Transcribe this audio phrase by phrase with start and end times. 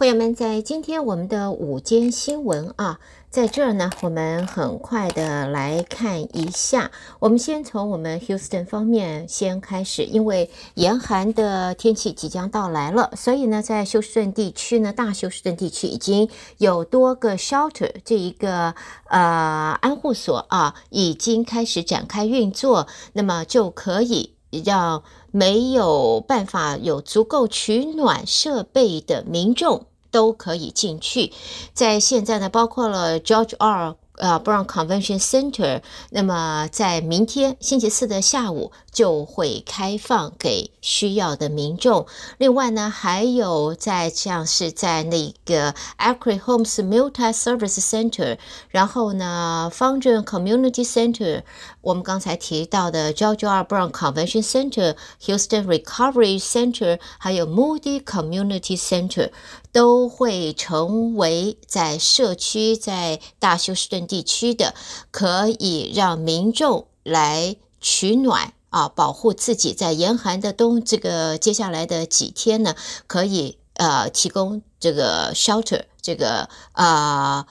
[0.00, 2.98] 朋友们，在今天我们的午间新闻啊，
[3.28, 6.90] 在这儿呢，我们很快的来看一下。
[7.18, 18.74] 我们先从我们 Houston 方面先开始，因为严寒的天气即将到来了，所以呢，在休斯顿地区呢，大休斯顿地区已经有多个 shelter 这一个
[19.08, 29.88] 呃安护所啊，已经开始展开运作，那么就可以让没有办法有足够取暖设备的民众。
[30.10, 31.32] 都可以进去，
[31.72, 33.96] 在现在呢，包括了 George R.
[34.20, 42.06] 呃，Brown Convention Center，那么在明天星期四的下午就会开放给需要的民众。
[42.36, 48.36] 另外呢，还有在像是在那个 Acre Homes Multi Service Center，
[48.68, 51.42] 然后呢，Foundry Community Center，
[51.80, 53.64] 我们刚才提到的 George R.
[53.64, 59.30] Brown Convention Center，Houston Recovery Center，还有 Moody Community Center，
[59.72, 64.09] 都会成为在社区在大休斯顿。
[64.10, 64.74] 地区的
[65.12, 72.74] 可以让民众来取暖啊，保护自己在严寒的冬这个接下来的几天呢，
[73.06, 77.46] 可以呃提供这个 shelter 这个、呃、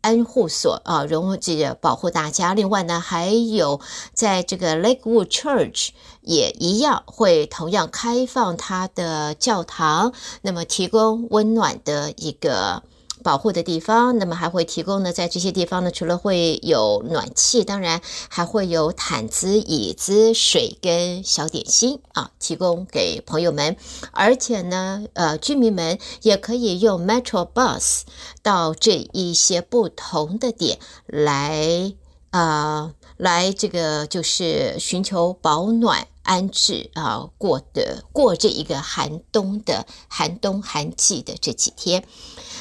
[0.00, 2.54] 安护所啊，容这个保护大家。
[2.54, 3.80] 另外呢，还有
[4.14, 5.90] 在这个 Lakewood Church
[6.22, 12.82] 也一样会同样开放它的教堂，那么提供温暖的一个。
[13.22, 23.76] 保护的地方，那么还会提供呢，在这些地方呢，除了会有暖气，当然还会有毯子、椅子、水跟小点心啊，提供给朋友们。
[24.12, 28.02] 而且呢，呃，居民们也可以用 Metro Bus
[28.42, 31.94] 到这一些不同的点来
[32.30, 42.04] 啊、呃，来这个就是寻求保暖安置啊，过的过这一个寒冬的寒冬寒季的这几天。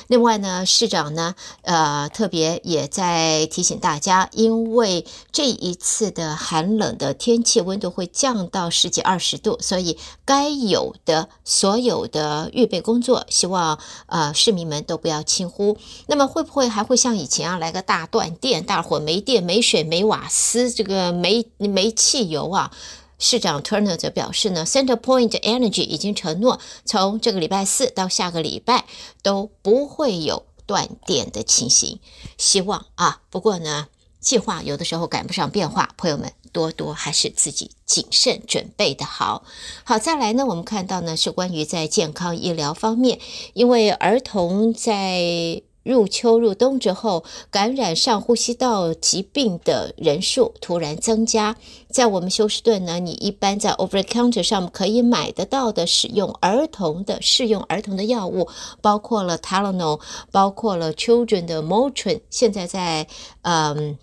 [0.08, 15.78] 另外呢，市长呢，呃，特别也在提醒大家，因为这一次的寒冷的天气，温度会降到十几二十度，所以该有的所有的预备工作，希望呃市民们都不要轻忽。
[16.08, 22.72] 那么会不会还会像以前啊，来个大断电，大伙没电、没水、没瓦斯，这个没没汽油啊？
[23.20, 28.86] 市长 Turner 则表示呢，CenterPoint Energy 已经承诺，从这个礼拜四到下个礼拜
[29.24, 32.00] 都不会有断电的情形。
[32.38, 33.88] 希望啊，不过呢，
[34.20, 39.44] 计划有的时候赶不上变化，朋友们多多还是自己谨慎准备的好。
[39.84, 43.20] 好，再来呢，我们看到呢是关于在健康医疗方面，
[43.54, 45.64] 因为儿童在。
[45.88, 51.56] 入秋入冬之后，感染上呼吸道疾病的人数突然增加。
[51.90, 58.50] 在我们休斯顿呢，你一般在 over counter 上可以买得到的使用儿童的适用儿童的药物，
[58.82, 62.20] 包括了 Tylenol，包括了 Children 的 Motrin。
[62.30, 63.08] 现在在
[63.44, 63.98] 嗯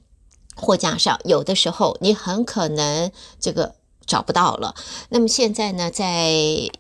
[0.57, 3.75] 货架上，有的时候你很可能这个。
[4.07, 4.75] 找不到了。
[5.09, 6.31] 那么现在呢，在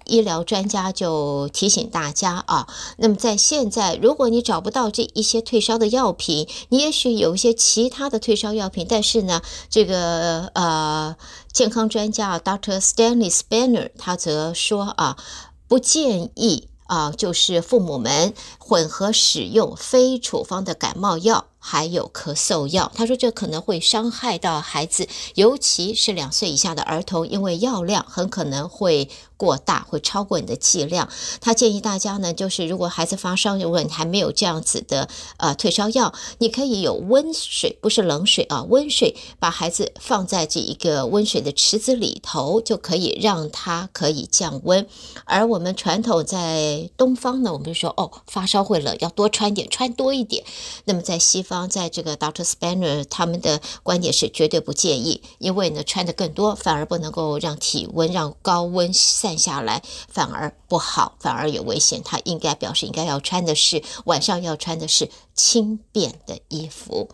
[0.06, 11.16] 医疗专家就提醒大家啊，那么在现在，如果你找不到这一些退烧的药品，你也许有一些其他的退烧药品，但是呢，这个呃，
[11.52, 12.80] 健康专家 Dr.
[12.80, 15.16] Stanley Spanner 他则说啊，
[15.66, 21.46] 不建议啊，就是父母们混合使用非处方的感冒药。
[21.66, 29.08] 还有咳嗽药，他说这可能会伤害到孩子，尤其是两岁以下的儿童，因为药量很可能会
[29.38, 31.08] 过大，会超过你的剂量。
[31.40, 35.08] 他建议大家呢，就是如果孩子发烧，如果你还没有这样子的
[35.38, 44.86] 呃退烧药，你可以有温水，不是冷水啊，温水，把孩子放在这一个温水的池子里头，就可以让他可以降温。
[45.24, 50.44] 而我们传统在东方呢，我们就说哦，发烧会冷，要多穿点，穿多一点。
[50.84, 51.53] 那么在西方。
[51.68, 52.44] 在这个 Dr.
[52.44, 62.02] Spanner 他们的观点是绝对不建议，因为呢穿的更多反而不能够让体温让高温散下来，反而不好，反而有危险。
[62.02, 67.08] 他应该表示应该要穿的是晚上要穿的是轻便的衣服。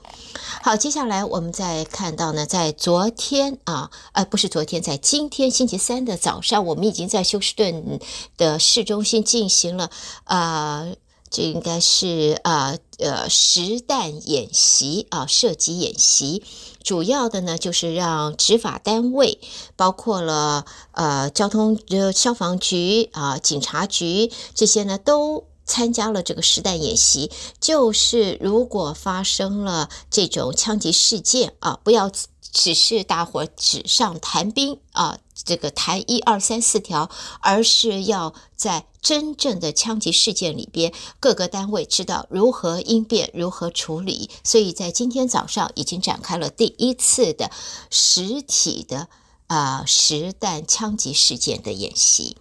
[0.62, 8.00] 好，接下来我们再看到呢，在昨天啊，呃，不是昨天，在今天星期三的早上，我们已经在休斯顿
[8.37, 9.91] 的市中心进行了
[10.25, 10.87] 啊。
[11.31, 16.43] 这应该是啊呃实弹演习啊射击演习，
[16.82, 19.38] 主要的呢就是让执法单位，
[19.77, 27.31] 包括了呃交通呃消防局啊警察局这些呢都参加了这个实弹演习，
[27.61, 32.11] 就是如果发生了这种枪击事件啊，不要
[32.53, 35.19] 只是大伙纸上谈兵啊。
[35.45, 37.11] 这个谈一二三四条，
[37.41, 44.31] 而是要在真正的枪击事件里边，各个单位知道如何应变、如何处理。
[44.45, 47.51] 所以在今天早上已经展开了第一次的
[47.91, 49.09] 实体的
[49.47, 52.37] 啊、实弹枪击事件的演习。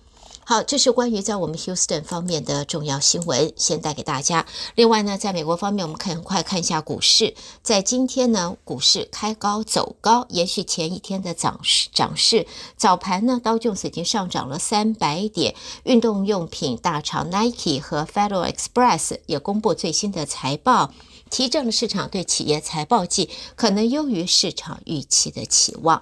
[0.49, 4.47] 好，这是关于在我们 Houston 方面的重要新闻，先带给大家。
[4.73, 7.35] 另外呢，在美国方面，我们可以很快看一下股市。
[7.61, 11.87] 在今天呢，股市开高走高，延续前一天的涨势。
[11.93, 15.53] 涨势早盘呢，道琼斯已经上涨了三百点。
[15.83, 20.91] 运动用品大厂 Nike 和 Federal Express 也公布最新的财报，
[21.29, 26.01] 提振了市场对企业财报季可能优于市场预期的期望。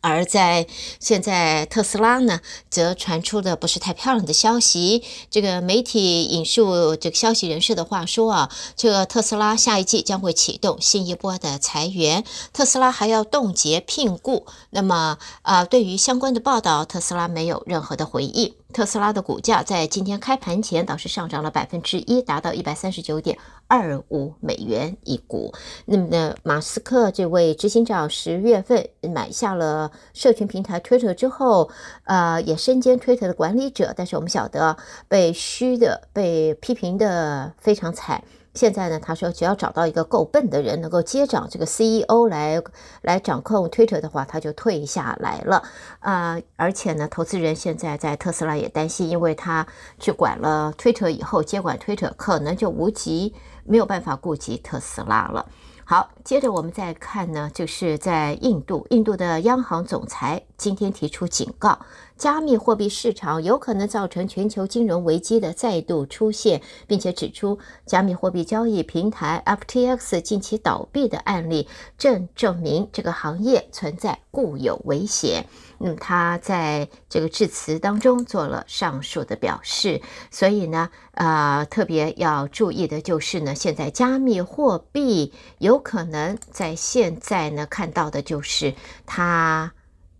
[0.00, 0.66] 而在
[1.00, 2.40] 现在，特斯拉呢，
[2.70, 5.02] 则传出的不是太漂亮的消息。
[5.30, 14.46] 这个媒体引述这个消息人士的话说啊，这个特斯拉下一季将会启动新一波的裁员，特斯拉还要冻结聘雇。
[14.70, 18.54] 那么啊，对于相关的报道，特斯拉没有任何的回应。
[18.72, 23.38] 特斯拉的股价在今天开盘前倒是上涨了百分之一，达到一百三十九点
[23.68, 25.52] 二五美元一股。
[25.84, 31.70] 那么呢，马斯克这位执行长十月份买下了社群平台 Twitter 之后，
[32.04, 33.92] 呃，也身兼 Twitter 的管理者。
[33.96, 34.76] 但是我们晓得，
[35.06, 38.24] 被虚的、被批评的非常惨。
[38.54, 42.62] 现在呢，他说只要找到一个够笨的人能够接掌这个 CEO 来
[43.00, 45.62] 来掌控 Twitter 的话，他就退下来了
[46.00, 49.66] 啊、而且呢，投资人现在在特斯拉也担心，因为他
[49.98, 53.34] 去管了 Twitter 以后，接管 Twitter 可能就无及
[53.64, 55.46] 没有办法顾及特斯拉了。
[55.84, 61.80] 好，接着我们再看呢，就是在印度，印度的央行总裁今天提出警告。
[62.16, 71.66] 加密货币市场有可能造成全球金融危机的再度出现，并且指出，加密货币交易平台 FTX 近期倒闭的案例，
[71.98, 75.46] 正证明这个行业存在固有危险。
[75.80, 80.00] 嗯，他在这个致辞当中做了上述的表示。
[80.30, 88.74] 所以呢，呃，特别要注意的就是呢，现在加密货币有可能在现在呢看到的就是
[89.04, 89.72] 它。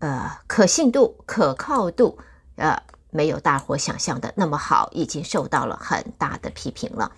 [0.03, 2.17] 呃，可信度、可靠度，
[2.57, 2.77] 呃，
[3.09, 7.13] 没有大伙想象的那么好，已经受到了很大的批评了。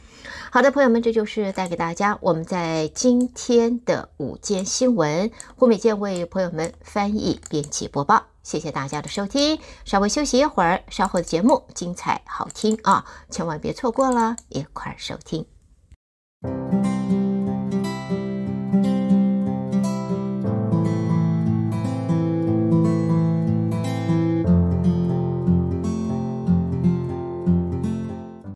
[0.52, 5.32] 好的，朋友们，这就是带给大家我们在今天的午间新闻。
[5.56, 9.60] 胡美健为朋友们翻译、编辑、播报，谢谢大家的收听。
[9.84, 15.48] 稍微休息一会儿，稍后的节目精彩好听啊，千万别错过了，一块儿收听。